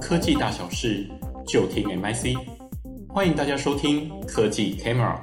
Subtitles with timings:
[0.00, 1.06] 科技大小事，
[1.46, 2.36] 就听 MIC。
[3.08, 5.18] 欢迎大家收听科技 Camera。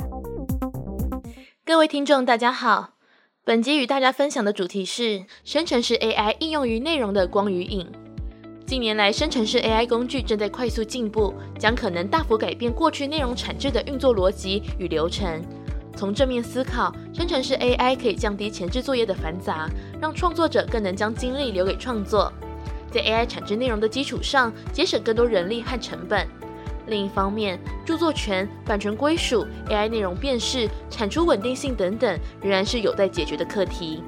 [1.65, 2.95] 各位听众，大家好。
[3.43, 7.87] 本集与大家分享的主题是生成式 AI 应用于内容的光与影。
[8.65, 15.41] 近年来，生成式 AI 工具正在快速进步，将可能大幅改变过去内容产制的运作逻辑与流程。
[15.95, 22.31] 从正面思考，生成式 AI 可以降低前置作业的繁杂，让创作者更能将精力留给创作，
[22.91, 26.27] 在 AI 产制内容的基础上，节省更多人力和成本。
[26.87, 34.01] 另一方面，著作权、版权归属、AI 内容辨识、产出稳定性等等，仍然是有待解决的课题。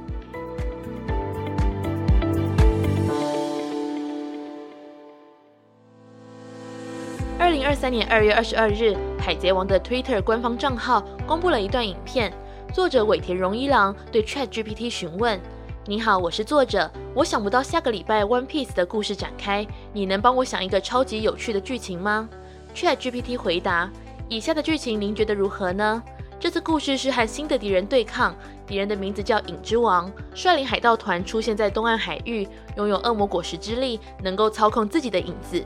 [7.37, 8.83] 二零二三年二月二十二日，
[9.19, 12.33] 《海贼王》的 Twitter 官方账号公布了一段影片。
[12.73, 15.39] 作者尾田荣一郎对 ChatGPT 询问
[15.85, 22.29] ：“你好，我是作者，我想不到下个礼拜 One Piece 的故事展开，你能帮我想一个超级有趣的剧情吗
[22.73, 23.91] ？”ChatGPT 回答
[24.29, 26.01] ：“以下的剧情您觉得如何呢？
[26.39, 28.33] 这次故事是和新的敌人对抗，
[28.65, 35.61] 敌人的名字叫影之王，率领海盗团出现在东岸海域，拥有恶魔果实之力，能够操控自己的影子。”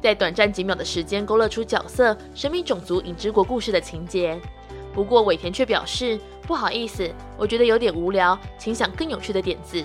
[0.00, 4.40] 在短暂几秒的时间勾勒出角色、神秘种族影之国故事的情节。
[4.94, 9.84] 不过尾田却表示不好意思，我觉得有点无聊，请想更有趣的点子。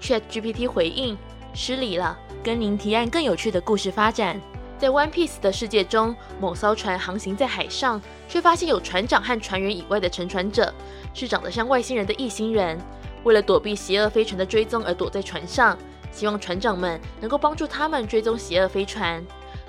[0.00, 1.16] ChatGPT 回应：
[1.54, 4.40] 失礼了，跟您提案更有趣的故事发展。
[4.78, 10.72] 在 One Piece 的世界中，某艘船航行在海上，却发现有船长和船员以外的乘船者，
[11.14, 12.78] 是长得像外星人的异星人。
[13.24, 15.76] 为了躲避邪恶飞船的追踪而躲在船上，
[16.12, 19.24] 希望船长们能够帮助他们追踪邪恶飞船。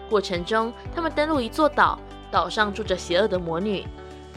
[0.09, 1.97] 过程中，他们登陆一座岛，
[2.29, 3.85] 岛上住着邪恶的魔女。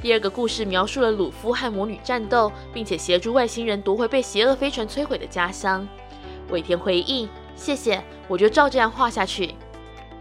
[0.02, 5.86] 第二个故事描述了鲁夫和魔女战斗，并且协助外星人夺回被邪恶飞船摧毁的家乡。
[6.50, 9.54] 尾田回忆：“谢谢，我就照这样画下去。”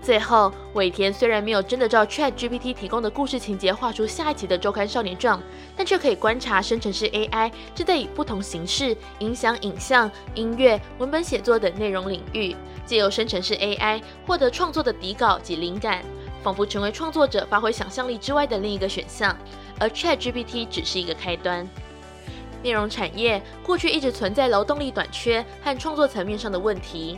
[0.01, 5.37] 最后，尾田虽然没有真的照 ChatGPT 提供的故事情节画出下一集的《周刊少年 Jump》，
[5.75, 16.03] 但却可以观察生成式 AI 正在以不同形式影响影像、音乐、文本写作等内容领域，借由生成式 AI 获得创作的底稿及灵感，
[16.43, 19.35] 仿佛成为创作者发挥想象力之外的另一个选项。
[19.79, 21.67] 而 ChatGPT 只是一个开端。
[22.61, 27.17] 内容产业过去一直存在劳动力短缺和创作层面上的问题。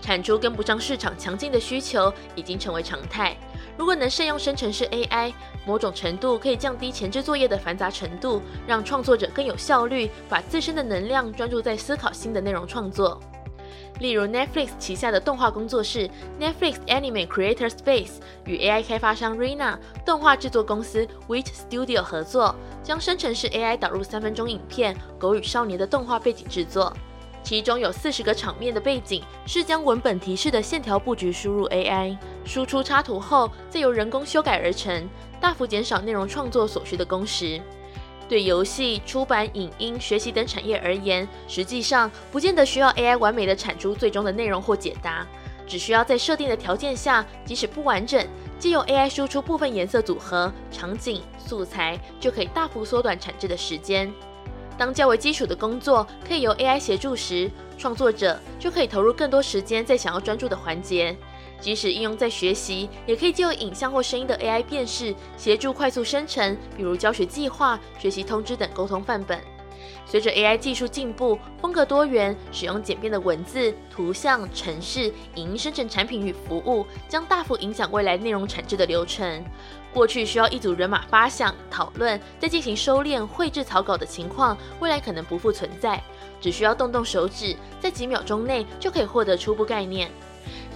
[0.00, 3.36] 产出跟不上市场强劲的需求已经成为常态。
[3.76, 5.32] 如果能善用生成式 AI，
[5.66, 13.20] 某种程度可以降低前置作业的繁杂程度，让创作者更有效率，把自身的能量专注在思考新的内容创作。
[14.00, 16.08] 例如，Netflix 旗下的动画工作室
[16.40, 18.12] Netflix Anime Creator Space
[18.44, 26.92] 与 AI 开发商 Rena 动画制作公司 Wit Studio 合作，将生成式 AI 导入三分钟影片《狗与少年》的动画背景制作。
[27.42, 35.08] 其中有四十个场面的背景是将文本提示的线条布局输入 AI，输出插图后再由人工修改而成，
[35.40, 37.60] 大幅减少内容创作所需的工时。
[38.28, 45.26] 对游戏、出版、影音、学习等产业而言，实际上不见得需要 AI 完美的产出最终的内容或解答，
[45.66, 48.26] 只需要在设定的条件下，即使不完整，
[48.58, 54.12] 借由 AI 输出部分颜色组合、场景、素材，就可以大幅缩短产制的时间。
[54.76, 61.16] 当较为基础的工作可以由 AI 协助时，创作者就可以投入更多时间在想要专注的环节。
[61.60, 69.40] 即使应用在学习，也可以借由影像或声音的 AI 辨识，协助快速生成，比如教学计划、学习通知等沟通范本。
[70.08, 79.44] 随着 AI 技术进步，风格多元，使用简便的文字、图像、程式、影音生成产品与服务，将大幅影响未来内容产制的流程。
[79.92, 86.00] 过去需要一组人马发想、讨论，再进行收敛、绘制草稿的情况，未来可能不复存在。
[86.40, 90.08] 只需要动动手指，在几秒钟内就可以获得初步概念。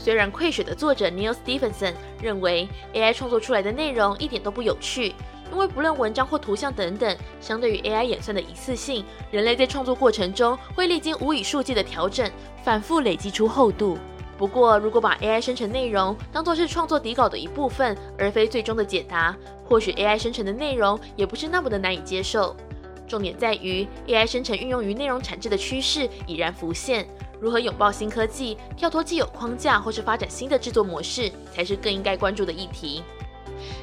[0.02, 5.14] 虽然《溃水》的作者 Neil Stephenson 认为 AI 创作出来的内容一点都不有趣，
[5.52, 12.30] 因为不论文章或图像等等，相对于 AI 演算的一次性，人类在创作过程中会历经无以数计的调整，
[12.64, 13.98] 反复累积出厚度。
[14.38, 19.36] 不过，如果把 AI 生成内容当作是创作底稿的一部分，而非最终的解答，
[19.66, 22.56] 或许 AI 生成的内容也不是那么的难以接受。
[23.10, 27.04] 重点在于 AI 生成运用于内容产制的趋势已然浮现，
[27.40, 33.02] 如何拥抱新科技，跳脱既有框架，或是发展新的制作模式，才是更应该关注的议题。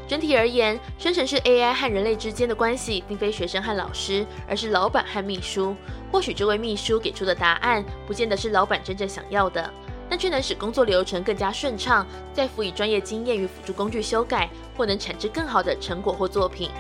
[0.07, 5.75] 整体而言，生成式 AI 和人类之间的关系，并非学生和老师，而是老板和秘书。
[6.09, 9.69] 或许这位秘书给出的答案，不见得是老板真正想要的。
[10.09, 16.71] 但却能使工作流程更加顺畅，再辅以专业经验与辅助工具修改，或能产制更好的成果或作品。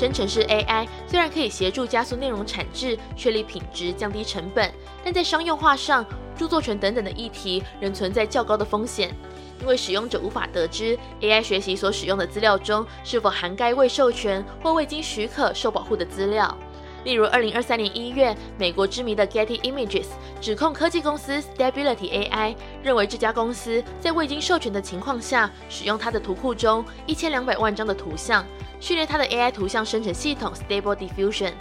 [0.00, 4.72] 生成式 AI 虽然可以协助加速内容产制、确立品质、降低成本，
[5.04, 6.02] 但在商用化上，
[6.34, 9.14] 著作权等等的议题仍存在较高的风险，
[9.60, 16.56] 因为使用者无法得知 AI 学习所使用的资料中是否涵盖未授权或未经许可受保护的资料。
[17.04, 20.06] 例如，二零二三年一月，美国知名的 Getty Images
[20.40, 28.44] 指控科技公司 Stability AI，认为这家公司在未经授权的情况下，使用它的图库中一千两百万张的图像，
[28.80, 31.52] 训练它的 AI 图像生成系统 Stable Diffusion。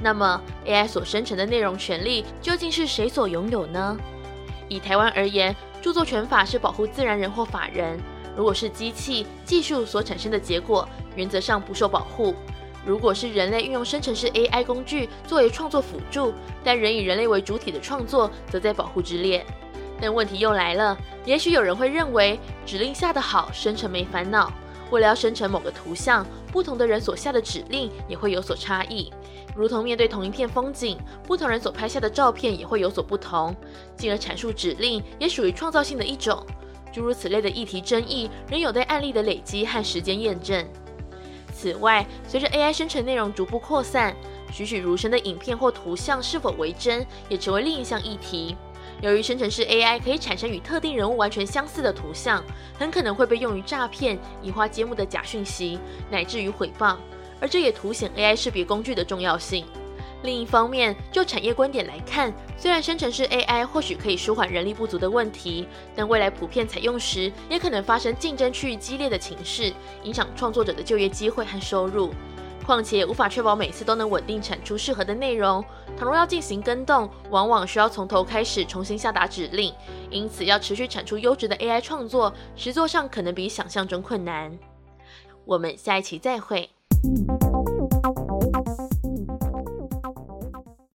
[0.00, 3.96] 那么，AI 所生成的内容权利究竟是谁所拥有呢？
[4.68, 7.98] 以台湾而言，著作权法是保护自然人或法人，
[8.36, 12.34] 如果是机器技术所产生的结果，原则上不受保护。
[12.88, 16.32] 如果是人类运用生成式 AI 工具作为创作辅助，
[16.64, 19.44] 但仍以人类为主体的创作，则在保护之列。
[20.00, 20.96] 但问题又来了，
[21.26, 24.50] 也许有人会认为，指令下得好，生成没烦恼。
[24.90, 29.12] 为了要生成某个图像，不同的人所下的指令也会有所差异。
[29.54, 30.96] 如同面对同一片风景，
[31.26, 33.54] 不同人所拍下的照片也会有所不同，
[33.98, 36.42] 进而阐述指令也属于创造性的一种。
[36.90, 40.66] 诸如此类的议题争议，仍有待案例的累积和时间验证。
[41.58, 44.14] 此外，随着 AI 生成内容逐步扩散，
[44.52, 48.56] 栩栩如生的影片或图像是否为真，也成为另一项议题。
[49.00, 52.44] 由于生成式 AI 可以产生与特定人物完全相似的图像，
[52.78, 56.96] 很可能会被用于诈骗、移花接木的假讯息，乃至于毁谤，
[57.40, 59.66] 而这也凸显 AI 识别工具的重要性。
[60.22, 69.72] 另一方面，就产业观点来看，虽然生成式 AI 或许可以舒缓人力不足的问题，但未来普遍采用时，也可能发生竞争趋于激烈的情势，
[70.02, 72.10] 影响创作者的就业机会和收入。
[72.66, 75.64] 况且，无法确保每次都能稳定产出适合的内容。
[75.96, 79.72] 倘若要进行更动，往往需要从头开始重新下达指令，
[80.10, 84.58] 因此要持续产出优质的 AI 创作，实作上可能比想象中困难。
[85.46, 86.68] 我们下一期再会。